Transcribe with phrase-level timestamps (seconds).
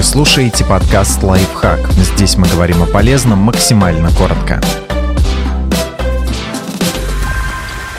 [0.00, 1.90] Вы слушаете подкаст «Лайфхак».
[1.90, 4.58] Здесь мы говорим о полезном максимально коротко.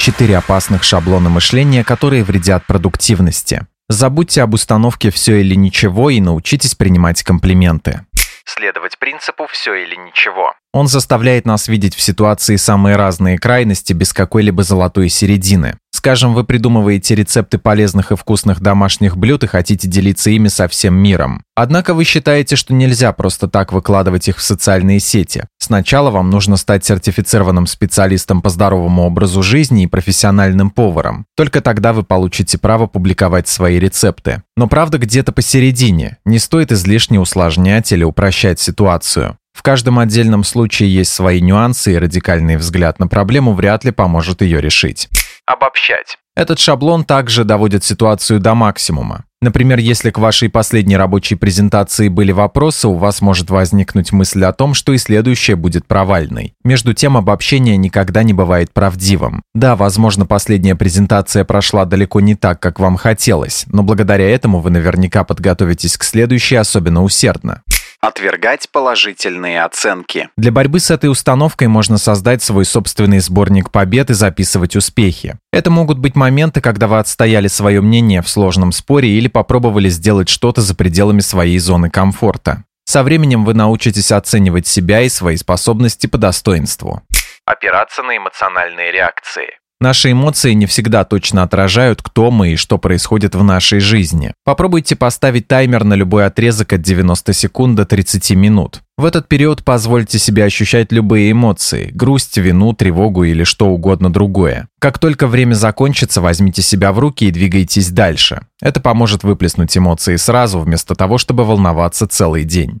[0.00, 3.68] Четыре опасных шаблона мышления, которые вредят продуктивности.
[3.88, 8.04] Забудьте об установке «все или ничего» и научитесь принимать комплименты.
[8.44, 10.52] Следовать принципу «все или ничего».
[10.74, 15.76] Он заставляет нас видеть в ситуации самые разные крайности без какой-либо золотой середины.
[15.92, 20.94] Скажем, вы придумываете рецепты полезных и вкусных домашних блюд и хотите делиться ими со всем
[20.96, 21.44] миром.
[21.54, 25.44] Однако вы считаете, что нельзя просто так выкладывать их в социальные сети.
[25.58, 31.24] Сначала вам нужно стать сертифицированным специалистом по здоровому образу жизни и профессиональным поваром.
[31.36, 34.42] Только тогда вы получите право публиковать свои рецепты.
[34.56, 36.18] Но правда где-то посередине.
[36.24, 39.38] Не стоит излишне усложнять или упрощать ситуацию.
[39.54, 44.42] В каждом отдельном случае есть свои нюансы, и радикальный взгляд на проблему вряд ли поможет
[44.42, 45.08] ее решить.
[45.46, 46.18] Обобщать.
[46.36, 49.24] Этот шаблон также доводит ситуацию до максимума.
[49.40, 54.52] Например, если к вашей последней рабочей презентации были вопросы, у вас может возникнуть мысль о
[54.54, 56.54] том, что и следующая будет провальной.
[56.64, 59.42] Между тем, обобщение никогда не бывает правдивым.
[59.54, 64.70] Да, возможно, последняя презентация прошла далеко не так, как вам хотелось, но благодаря этому вы
[64.70, 67.62] наверняка подготовитесь к следующей особенно усердно.
[68.06, 70.28] Отвергать положительные оценки.
[70.36, 75.38] Для борьбы с этой установкой можно создать свой собственный сборник побед и записывать успехи.
[75.54, 80.28] Это могут быть моменты, когда вы отстояли свое мнение в сложном споре или попробовали сделать
[80.28, 82.64] что-то за пределами своей зоны комфорта.
[82.84, 87.00] Со временем вы научитесь оценивать себя и свои способности по достоинству.
[87.46, 89.58] Опираться на эмоциональные реакции.
[89.84, 94.32] Наши эмоции не всегда точно отражают, кто мы и что происходит в нашей жизни.
[94.42, 98.80] Попробуйте поставить таймер на любой отрезок от 90 секунд до 30 минут.
[98.96, 104.68] В этот период позвольте себе ощущать любые эмоции– грусть, вину, тревогу или что угодно другое.
[104.78, 108.40] Как только время закончится, возьмите себя в руки и двигайтесь дальше.
[108.62, 112.80] Это поможет выплеснуть эмоции сразу, вместо того, чтобы волноваться целый день.